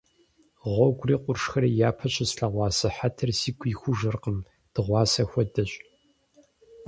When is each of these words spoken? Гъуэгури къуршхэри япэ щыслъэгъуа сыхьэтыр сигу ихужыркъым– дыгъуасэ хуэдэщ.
Гъуэгури 0.71 1.15
къуршхэри 1.23 1.69
япэ 1.89 2.07
щыслъэгъуа 2.13 2.67
сыхьэтыр 2.77 3.29
сигу 3.39 3.65
ихужыркъым– 3.73 4.37
дыгъуасэ 4.73 5.23
хуэдэщ. 5.29 5.71